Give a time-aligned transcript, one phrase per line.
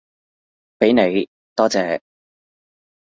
[0.79, 2.01] 畀你，多謝